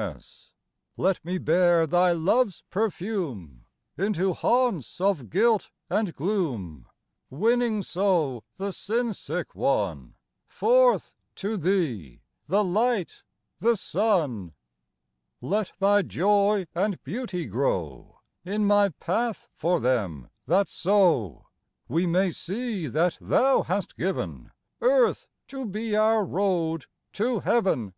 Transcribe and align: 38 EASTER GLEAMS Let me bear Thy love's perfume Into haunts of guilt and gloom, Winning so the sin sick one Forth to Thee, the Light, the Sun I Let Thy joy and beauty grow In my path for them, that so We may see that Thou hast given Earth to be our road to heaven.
38 0.00 0.08
EASTER 0.08 0.14
GLEAMS 0.16 0.50
Let 0.96 1.24
me 1.26 1.36
bear 1.36 1.86
Thy 1.86 2.12
love's 2.12 2.62
perfume 2.70 3.66
Into 3.98 4.32
haunts 4.32 4.98
of 4.98 5.28
guilt 5.28 5.70
and 5.90 6.14
gloom, 6.16 6.86
Winning 7.28 7.82
so 7.82 8.42
the 8.56 8.72
sin 8.72 9.12
sick 9.12 9.54
one 9.54 10.14
Forth 10.48 11.14
to 11.34 11.58
Thee, 11.58 12.22
the 12.46 12.64
Light, 12.64 13.24
the 13.58 13.76
Sun 13.76 14.54
I 15.42 15.46
Let 15.46 15.72
Thy 15.78 16.00
joy 16.00 16.66
and 16.74 17.02
beauty 17.04 17.44
grow 17.44 18.20
In 18.42 18.64
my 18.64 18.88
path 19.00 19.50
for 19.54 19.80
them, 19.80 20.30
that 20.46 20.70
so 20.70 21.44
We 21.88 22.06
may 22.06 22.30
see 22.30 22.86
that 22.86 23.18
Thou 23.20 23.64
hast 23.64 23.98
given 23.98 24.50
Earth 24.80 25.28
to 25.48 25.66
be 25.66 25.94
our 25.94 26.24
road 26.24 26.86
to 27.12 27.40
heaven. 27.40 27.92